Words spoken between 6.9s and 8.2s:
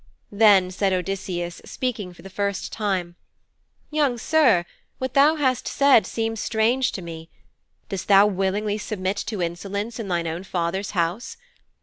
to me. Dost